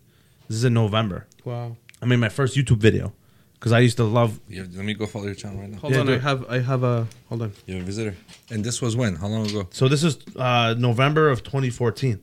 [0.48, 1.26] This is in November.
[1.44, 1.76] Wow.
[2.02, 3.12] I made my first YouTube video
[3.54, 4.40] because I used to love.
[4.48, 5.78] You have- let me go follow your channel right now.
[5.78, 6.22] Hold Yeah, on, do I it.
[6.22, 7.52] have I have a hold on.
[7.66, 8.16] You have a visitor.
[8.50, 9.16] And this was when?
[9.16, 9.68] How long ago?
[9.72, 12.20] So this is uh, November of 2014.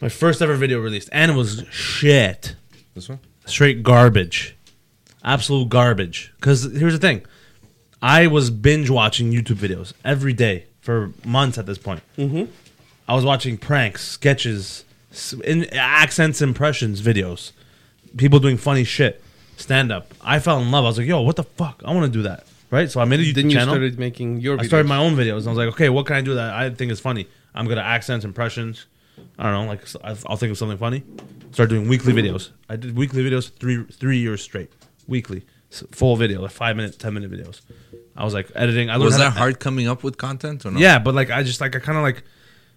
[0.00, 2.56] My first ever video released, and it was shit,
[2.94, 3.20] This one?
[3.46, 4.56] straight garbage,
[5.22, 6.32] absolute garbage.
[6.40, 7.22] Because here's the thing,
[8.00, 12.02] I was binge watching YouTube videos every day for months at this point.
[12.18, 12.50] Mm-hmm.
[13.06, 14.84] I was watching pranks, sketches, s-
[15.44, 17.52] in, accents, impressions videos,
[18.16, 19.22] people doing funny shit,
[19.56, 20.12] stand up.
[20.22, 20.84] I fell in love.
[20.84, 21.82] I was like, yo, what the fuck?
[21.84, 22.46] I want to do that.
[22.70, 22.90] Right?
[22.90, 23.74] So I made a YouTube Then you channel.
[23.74, 24.58] started making your.
[24.58, 25.38] I started my own videos.
[25.40, 27.28] And I was like, okay, what can I do that I think is funny?
[27.54, 28.86] I'm gonna accents, impressions.
[29.38, 31.02] I don't know, like s- I'll I'll think of something funny.
[31.52, 32.48] Start doing weekly videos.
[32.70, 34.72] I did weekly videos three three years straight,
[35.06, 37.60] weekly, S- full video, like five minute, ten minute videos.
[38.16, 38.88] I was like editing.
[38.88, 40.80] I Was that to- hard coming up with content or not?
[40.80, 42.22] Yeah, but like I just like I kind of like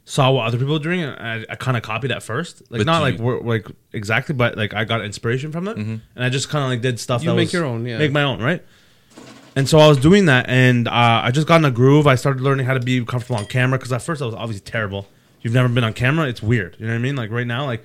[0.05, 2.61] saw what other people were doing, and I, I kind of copied at first.
[2.71, 5.77] Like But not you- like we're, like exactly, but like I got inspiration from it,
[5.77, 7.23] and I just kind of like did stuff.
[7.23, 7.97] You that make was- your own, yeah.
[7.97, 8.63] Make my own, right?
[9.57, 10.91] And so I was doing that, and uh,
[11.23, 12.07] I just got in a groove.
[12.07, 14.65] I started learning how to be comfortable on camera because at first I was obviously
[14.65, 15.07] terrible.
[15.41, 16.75] You've never been on camera; it's weird.
[16.77, 17.15] You know what I mean?
[17.15, 17.83] Like right now, like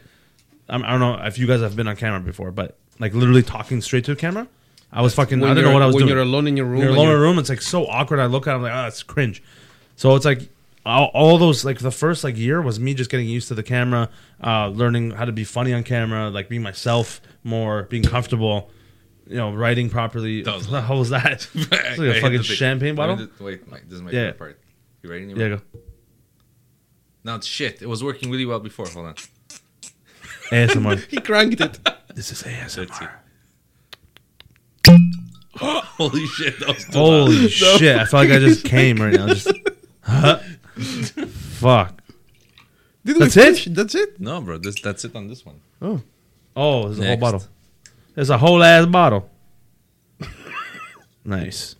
[0.68, 3.42] I'm, I don't know if you guys have been on camera before, but like literally
[3.44, 4.48] talking straight to the camera,
[4.92, 5.38] I was fucking.
[5.40, 6.78] When I don't know you're- what I was when doing you're alone in your room.
[6.80, 7.38] you're and alone in a you're- room.
[7.38, 8.18] It's like so awkward.
[8.18, 9.40] I look at it, I'm like, oh, it's cringe.
[9.96, 10.48] So it's like
[10.86, 13.62] all, all those like the first like year was me just getting used to the
[13.62, 14.08] camera,
[14.42, 18.70] uh, learning how to be funny on camera, like being myself more, being comfortable,
[19.26, 20.42] you know, writing properly.
[20.42, 21.46] That was- What the hell was that?
[21.54, 23.16] It's like I a fucking champagne bottle.
[23.16, 24.32] do- Wait, Mike, this is my Yeah.
[24.32, 24.60] favorite part.
[25.02, 25.24] You ready?
[25.26, 25.60] Yeah, go.
[27.24, 27.82] No, it's shit.
[27.82, 28.86] It was working really well before.
[28.88, 29.14] Hold on.
[30.50, 31.04] ASMR.
[31.10, 31.78] He cranked it.
[32.14, 32.42] this is.
[32.42, 33.10] ASMR.
[35.56, 37.96] Holy shit, that was too Holy shit!
[37.98, 39.26] I feel like I just came right now.
[39.28, 39.52] Just
[41.60, 42.02] fuck.
[43.04, 43.74] Did That's we it?
[43.74, 44.20] That's it.
[44.20, 45.60] No, bro, this that's it on this one.
[45.80, 46.00] Oh,
[46.56, 47.20] Oh, there's a whole Next.
[47.20, 47.42] bottle.
[48.14, 49.30] There's a whole ass bottle.
[51.24, 51.76] Nice.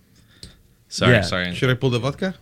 [0.88, 1.23] Sorry, Yeah.
[1.23, 1.55] sorry.
[1.55, 2.35] Should I pull the vodka?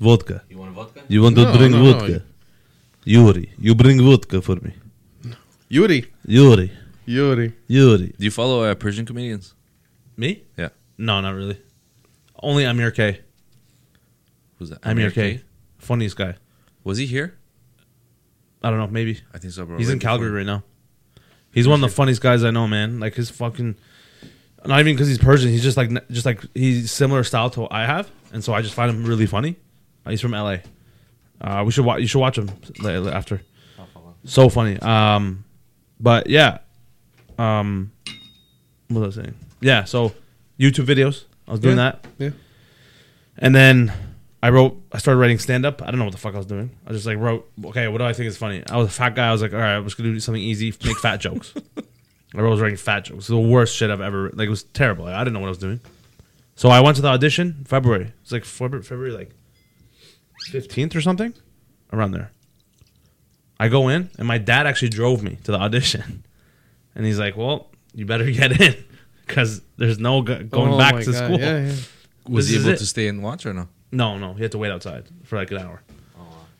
[0.00, 0.42] Vodka.
[0.50, 1.00] You want vodka?
[1.08, 1.92] You want No, to bring no, no.
[1.92, 2.22] vodka?
[3.04, 4.72] Yuri, you bring vodka for me.
[5.68, 6.00] Yuri.
[6.26, 6.70] Yuri,
[7.06, 7.52] Yuri.
[7.66, 8.06] Yuri.
[8.18, 9.54] Do you follow uh, Persian comedians?
[10.16, 10.42] Me?
[10.56, 10.70] Yeah.
[10.98, 11.58] No, not really.
[12.42, 13.20] Only Amir K.
[14.58, 14.78] Who's that?
[14.82, 15.40] Amir K.
[15.86, 16.34] Funniest guy.
[16.84, 17.34] Was he here?
[18.62, 18.86] I don't know.
[18.88, 19.76] Maybe I think so, bro.
[19.78, 20.36] he's Right in Calgary before.
[20.38, 20.62] right now.
[21.52, 22.98] He's one of the funniest guys I know, man.
[23.00, 23.76] Like his fucking.
[24.64, 25.50] Not even because he's Persian.
[25.50, 28.62] He's just like just like he's similar style to what I have, and so I
[28.62, 29.56] just find him really funny.
[30.04, 30.56] Uh, he's from LA.
[31.40, 32.00] Uh, we should watch.
[32.00, 33.40] You should watch him la- la- after.
[34.24, 34.76] So funny.
[34.80, 35.44] Um,
[36.00, 36.58] but yeah.
[37.38, 37.92] Um,
[38.88, 39.34] what was I saying?
[39.60, 39.84] Yeah.
[39.84, 40.12] So
[40.58, 41.24] YouTube videos.
[41.46, 41.92] I was doing Yeah.
[41.92, 42.06] that.
[42.18, 42.30] Yeah.
[43.38, 43.92] And then
[44.46, 45.82] I wrote, I started writing stand up.
[45.82, 46.70] I don't know what the fuck I was doing.
[46.86, 48.62] I just like wrote, okay, what do I think is funny?
[48.70, 49.28] I was a fat guy.
[49.28, 51.52] I was like, all right, I'm just gonna do something easy, make fat jokes.
[52.36, 53.26] I was writing fat jokes.
[53.26, 55.04] The worst shit I've ever, like, it was terrible.
[55.06, 55.80] Like, I didn't know what I was doing.
[56.54, 58.12] So I went to the audition February.
[58.22, 59.30] It's like February, February like
[60.50, 61.34] 15th or something,
[61.92, 62.30] around there.
[63.58, 66.22] I go in, and my dad actually drove me to the audition.
[66.94, 68.74] And he's like, well, you better get in
[69.26, 71.14] because there's no go- going Oh back to God.
[71.14, 71.38] school.
[71.38, 71.74] Yeah, yeah.
[72.26, 72.78] Was This he able it.
[72.78, 73.68] to stay and watch or no?
[73.96, 75.82] No, no, he had to wait outside for like an hour.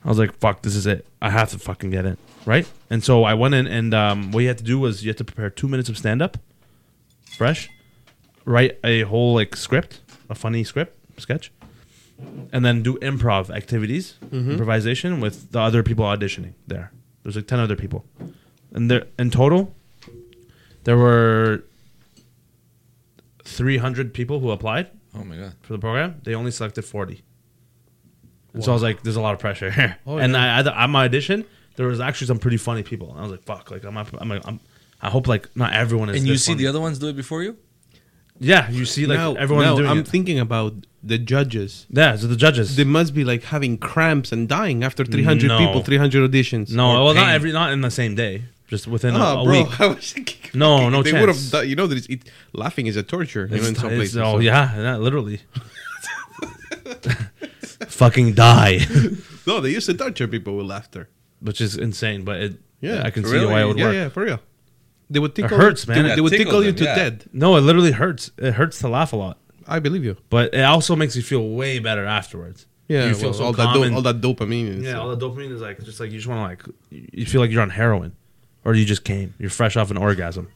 [0.04, 1.04] I was like, "Fuck, this is it.
[1.20, 2.66] I have to fucking get in." Right?
[2.90, 5.18] And so I went in, and um, what you had to do was you had
[5.18, 6.38] to prepare two minutes of stand up,
[7.36, 7.68] fresh,
[8.44, 11.50] write a whole like script, a funny script sketch,
[12.52, 14.14] and then do improv activities,
[14.52, 16.54] improvisation with the other people auditioning.
[16.68, 18.04] There, there's like ten other people,
[18.72, 19.74] and there in total,
[20.84, 21.64] there were
[23.44, 24.86] three hundred people who applied
[25.18, 25.54] Oh my god.
[25.62, 27.22] for the program, they only selected 40.
[28.54, 29.98] And so I was like, there's a lot of pressure here.
[30.06, 30.56] Oh, and yeah.
[30.58, 31.44] I, I, on my audition,
[31.76, 33.10] there was actually some pretty funny people.
[33.10, 34.08] And I was like, fuck, like, I'm, I'm,
[34.44, 34.60] I'm,
[35.02, 36.16] I hope like not everyone is.
[36.16, 36.62] And you see funny.
[36.64, 37.56] the other ones do it before you?
[38.38, 40.08] yeah, you see like now, everyone now doing I'm it.
[40.08, 41.86] thinking about the judges.
[41.90, 42.76] yeah, so the judges.
[42.76, 45.58] They must be like having cramps and dying after 300 No.
[45.58, 46.70] people, 300 auditions.
[46.72, 49.44] no, Or well, not every, not in the same day, just within a, Oh, a
[49.44, 49.80] bro, week.
[49.80, 50.50] I was thinking.
[50.58, 51.20] No, no they chance.
[51.20, 51.50] would have.
[51.50, 53.48] done- You know that it's, it, laughing is a torture.
[53.50, 54.16] You know, in some it's- places.
[54.18, 55.40] oh so- yeah, yeah, literally.
[57.88, 58.80] Fucking die,
[59.46, 61.08] No, they used to torture people with laughter.
[61.40, 62.24] which is insane.
[62.24, 63.50] But it, Yeah, I can see real?
[63.50, 63.94] why it would yeah, work.
[63.94, 64.40] yeah, for real.
[65.08, 65.56] They would tickle.
[65.58, 65.98] It hurts, man.
[66.02, 66.94] would- Yeah, They would tickle tickle you them, to yeah.
[66.96, 67.24] dead.
[67.32, 68.30] No, it literally hurts.
[68.38, 69.38] It hurts to laugh a lot.
[69.68, 70.16] I believe you.
[70.30, 72.66] but it also makes you feel way better afterwards.
[72.88, 74.68] Yeah, you feel well, so all that do- and- all that dopamine.
[74.78, 76.76] Is, yeah, uh, all the dopamine is like just like you just want to like
[76.90, 78.12] you feel like you're on heroin,
[78.66, 79.32] or you just came.
[79.38, 80.48] You're fresh off an orgasm.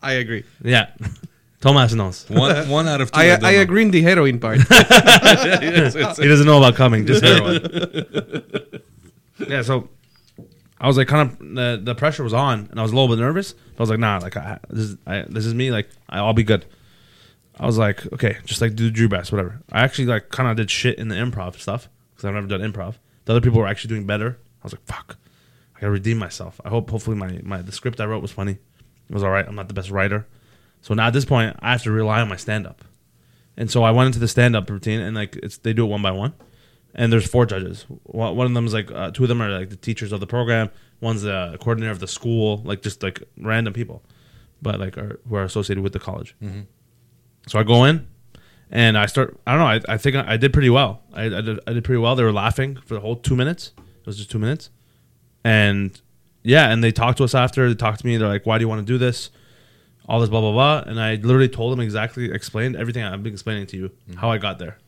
[0.00, 0.44] I agree.
[0.62, 0.90] Yeah,
[1.60, 2.24] Thomas knows.
[2.30, 3.18] One one out of two.
[3.18, 4.58] I, don't I agree in the heroin part.
[4.60, 8.82] he doesn't know about coming, just heroin.
[9.48, 9.88] yeah, so
[10.80, 13.14] I was like, kind of the, the pressure was on, and I was a little
[13.14, 13.52] bit nervous.
[13.52, 15.72] But I was like, nah, like I, this is I, this is me.
[15.72, 16.64] Like I, I'll be good.
[17.58, 19.60] I was like, okay, just like do the Drew best, whatever.
[19.72, 22.60] I actually like kind of did shit in the improv stuff because I've never done
[22.60, 22.94] improv.
[23.24, 24.38] The other people were actually doing better.
[24.62, 25.16] I was like, fuck,
[25.80, 26.60] I gotta redeem myself.
[26.62, 28.52] I hope hopefully my my the script I wrote was funny.
[29.08, 29.46] It was all right.
[29.48, 30.26] I'm not the best writer,
[30.82, 32.84] so now at this point I have to rely on my stand up.
[33.56, 35.88] And so I went into the stand up routine, and like it's they do it
[35.88, 36.34] one by one.
[36.94, 37.86] And there's four judges.
[38.04, 40.26] One of them is like uh, two of them are like the teachers of the
[40.26, 40.70] program.
[41.00, 44.02] One's the coordinator of the school, like just like random people,
[44.60, 46.34] but like are, who are associated with the college.
[47.46, 48.06] So I go in,
[48.70, 49.38] and I start.
[49.46, 49.66] I don't know.
[49.66, 51.02] I, I think I, I did pretty well.
[51.12, 51.60] I, I did.
[51.66, 52.16] I did pretty well.
[52.16, 53.72] They were laughing for the whole two minutes.
[53.78, 54.70] It was just two minutes,
[55.44, 55.98] and
[56.42, 57.68] yeah, and they talked to us after.
[57.68, 58.16] They talked to me.
[58.16, 59.30] They're like, "Why do you want to do this?"
[60.08, 63.32] All this blah blah blah, and I literally told them exactly, explained everything I've been
[63.32, 64.14] explaining to you, mm-hmm.
[64.14, 64.78] how I got there.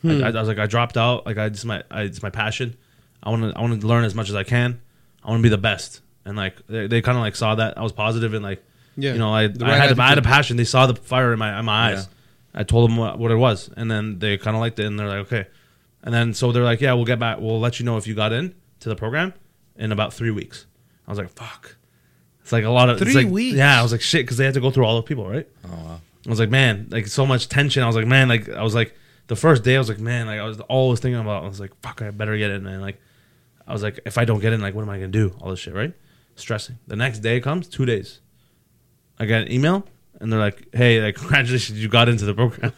[0.00, 0.24] Hmm.
[0.24, 1.24] I, I, was like, I dropped out.
[1.24, 2.76] Like, I just my, I, it's my passion.
[3.22, 4.80] I want to, I want to learn as much as I can.
[5.22, 7.78] I want to be the best, and like they, they kind of like saw that
[7.78, 8.64] I was positive and like,
[8.96, 10.56] Yeah, you know, I, the I had, a, I had a passion.
[10.56, 12.08] They saw the fire in my in my eyes.
[12.54, 12.60] Yeah.
[12.60, 14.98] I told them what, what it was, and then they kind of liked it, and
[14.98, 15.46] they're like, okay.
[16.02, 17.38] And then so they're like, yeah, we'll get back.
[17.38, 19.32] We'll let you know if you got in to the program
[19.82, 20.66] in about three weeks.
[21.06, 21.76] I was like, fuck.
[22.40, 23.56] It's like a lot of Three like- weeks?
[23.56, 25.48] Yeah, I was like, shit, because they had to go through all the people, right?
[25.64, 26.00] Oh wow.
[26.26, 27.82] I was like, man, like so much tension.
[27.82, 28.94] I was like, man, like I was like,
[29.26, 31.44] the first day I was like, man, like I was always thinking about.
[31.44, 32.80] I was like, fuck, I better get in, man.
[32.80, 33.00] Like,
[33.66, 35.34] I was like, if I don't get in, like, what am I gonna do?
[35.40, 35.92] All this shit, right?
[36.36, 36.78] Stressing.
[36.86, 38.20] The next day comes, two days.
[39.18, 39.84] I get an email,
[40.22, 42.72] and they're like, hey, like, congratulations, you got into the program.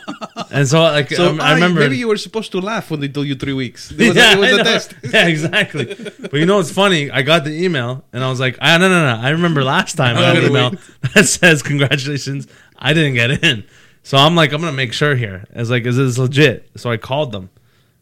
[0.52, 1.80] and so, like, So um, I remember.
[1.80, 3.90] maybe you were supposed to laugh when they told you three weeks.
[3.90, 4.94] It was, yeah, it was I a test.
[5.02, 5.86] yeah, exactly.
[6.20, 7.10] But you know what's funny?
[7.10, 9.20] I got the email and I was like, ah, no, no, no.
[9.20, 10.70] I remember last time I got an Oh, email
[11.14, 12.46] that says congratulations.
[12.78, 13.64] I didn't get in.
[14.02, 15.44] So I'm like, I'm gonna make sure here.
[15.54, 16.70] I was like, is this legit?
[16.76, 17.50] So I called them,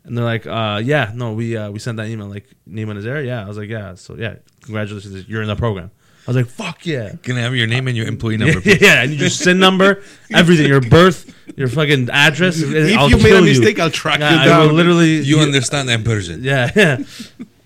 [0.05, 2.29] and they're like, uh, yeah, no, we uh, we sent that email.
[2.29, 3.21] Like, Nima is there?
[3.23, 3.45] Yeah.
[3.45, 3.95] I was like, yeah.
[3.97, 5.91] So yeah, congratulations, you're in the program.
[6.29, 7.15] I was like, fuck yeah.
[7.23, 8.61] Can I have your name and your employee Yeah, number?
[8.61, 8.83] please?
[8.83, 12.61] yeah, and your SIN number, everything, your birth, your fucking address.
[12.61, 15.21] If I'll you made a mistake, I'll track Yeah, you I will literally.
[15.21, 16.45] You understand I'm Persian.
[16.45, 16.99] Yeah, yeah.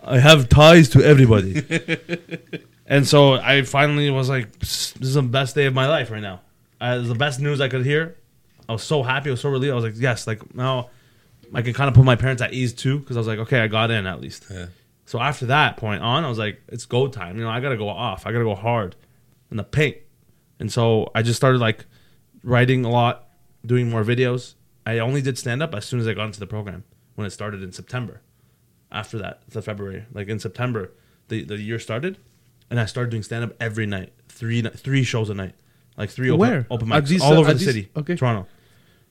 [0.05, 1.61] I have ties to everybody.
[2.87, 6.23] and so I finally was like, this is the best day of my life right
[6.23, 6.41] now.
[6.81, 8.15] Uh, it was the best news I could hear.
[8.69, 9.31] I was so happy.
[9.31, 9.73] I was so relieved.
[9.73, 10.91] I was like, yes, like now
[11.53, 13.59] I can kind of put my parents at ease too because I was like, okay,
[13.61, 14.47] I got in at least.
[14.49, 14.67] Yeah.
[15.13, 17.37] So after that point on, I was like, it's go time.
[17.37, 18.25] You know, I got to go off.
[18.27, 18.97] I got to go hard
[19.51, 19.99] in the paint.
[20.59, 21.85] And so I just started like
[22.43, 23.29] writing a lot,
[23.67, 24.55] doing more videos.
[24.87, 27.31] I only did stand up as soon as I got into the program when it
[27.31, 28.23] started in September.
[28.91, 30.93] After that, the February, like in September,
[31.29, 32.17] the the year started,
[32.71, 35.55] and I started doing stand up every night, three three shows a night,
[35.99, 36.67] like three open, Where?
[36.71, 38.17] open mics these, all over the these- city, okay.
[38.17, 38.49] Toronto.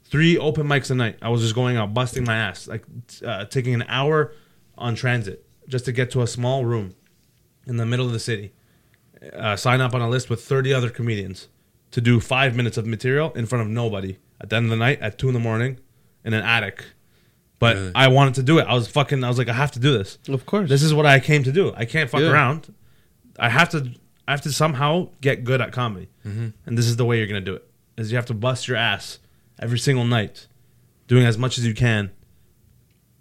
[0.05, 1.19] Three open mics a night.
[1.21, 2.85] I was just going out, busting my ass, like
[3.23, 4.33] uh, taking an hour
[4.79, 6.93] on transit just to get to a small room
[7.65, 8.51] in the middle of the city.
[9.33, 11.47] Uh, sign up on a list with 30 other comedians
[11.91, 14.75] to do five minutes of material in front of nobody at the end of the
[14.75, 15.79] night at two in the morning
[16.25, 16.83] in an attic.
[17.59, 17.91] But Really?
[17.95, 18.63] I wanted to do it.
[18.67, 19.23] I was fucking.
[19.23, 20.17] I was like, I have to do this.
[20.27, 20.67] Of course.
[20.67, 21.71] This is what I came to do.
[21.77, 22.31] I can't fuck Yeah.
[22.31, 22.73] around.
[23.39, 23.91] I have to.
[24.27, 27.41] I have to somehow get good at comedy, and this is the way you're gonna
[27.41, 27.67] do it.
[27.97, 29.19] Is you have to bust your ass
[29.59, 30.47] every single night,
[31.07, 32.11] doing as much as you can,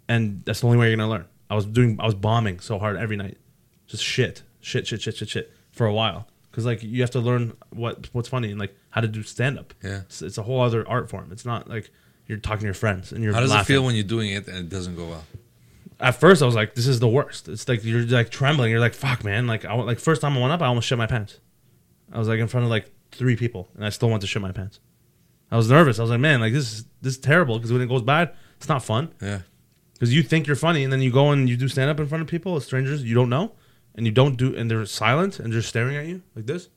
[0.07, 1.25] and that's the only way you're gonna learn.
[1.51, 1.97] I was doing.
[1.99, 3.37] I was bombing so hard every night,
[3.85, 6.27] just shit, shit, shit, shit, shit, shit for a while.
[6.49, 9.59] Because like you have to learn what what's funny and like how to do stand
[9.59, 9.73] up.
[9.83, 10.01] Yeah.
[10.01, 11.29] it's, it's a whole other art form.
[11.31, 11.91] It's not like
[12.25, 13.33] you're talking to your friends and you're.
[13.33, 15.23] How does laughing it feel when you're doing it and it doesn't go well?
[16.01, 17.47] at first I was like, this is the worst.
[17.47, 18.71] It's like you're like trembling.
[18.71, 19.47] You're like, fuck, man.
[19.47, 21.39] Like, I, like first time I went up, I almost shit my pants.
[22.11, 24.41] I was like in front of like three people, and I still want to shit
[24.41, 24.79] my pants.
[25.51, 25.99] I was nervous.
[25.99, 28.33] I was like, man, like this is this is terrible because when it goes bad,
[28.57, 29.13] it's not fun.
[29.21, 29.39] Yeah.
[30.01, 32.07] Because you think you're funny, and then you go and you do stand up in
[32.07, 33.51] front of people, strangers you don't know,
[33.93, 36.69] and you don't do, and they're silent and just staring at you like this,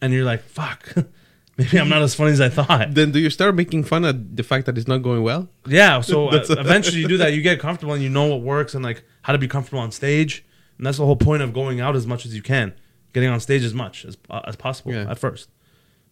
[0.00, 0.94] and you're like, fuck.
[1.58, 2.94] Maybe I'm not as funny as I thought.
[2.94, 5.50] Then do you start making fun of the fact that it's not going well?
[5.66, 7.34] Yeah, so uh, eventually you do that.
[7.34, 9.90] You get comfortable and you know what works and like how to be comfortable on
[9.90, 10.46] stage.
[10.78, 12.72] And that's the whole point of going out as much as you can,
[13.12, 15.10] getting on stage as much as uh, as possible Yeah.
[15.10, 15.50] at first,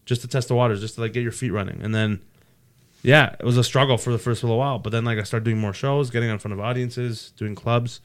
[0.04, 1.80] just to test the waters, just to like get your feet running.
[1.80, 2.20] And then,
[3.06, 4.80] yeah, it was a struggle for the first little while.
[4.80, 8.00] But then like I started doing more shows, getting in front of audiences, doing clubs,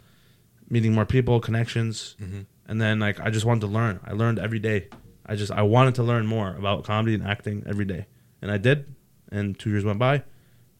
[0.69, 2.41] meeting more people, connections, mm-hmm.
[2.67, 3.99] and then like I just wanted to learn.
[4.05, 4.89] I learned every day.
[5.25, 8.05] I just I wanted to learn more about comedy and acting every day,
[8.43, 8.93] and I did.
[9.31, 10.23] And two years went by.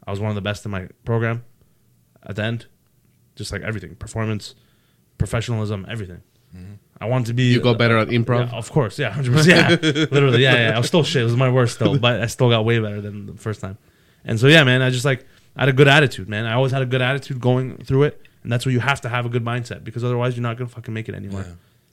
[0.06, 1.44] I was one of the best in my program.
[2.22, 2.68] At the end,
[3.36, 4.54] just like everything, performance,
[5.18, 6.22] professionalism, everything.
[6.56, 6.74] Mm-hmm.
[7.00, 7.54] I wanted to be.
[7.54, 8.52] You got better at improv.
[8.52, 9.84] Yeah, of course, yeah, hundred percent.
[9.84, 10.76] Yeah, literally, yeah, yeah.
[10.76, 11.24] I was still shit.
[11.24, 13.80] It was my worst still, but I still got way better than the first time.
[14.26, 16.46] And so, yeah, man, I just like I had a good attitude, man.
[16.46, 19.10] I always had a good attitude going through it, and that's where you have to
[19.10, 21.46] have a good mindset because otherwise you're not gonna fucking make it anywhere.
[21.48, 21.54] Yeah.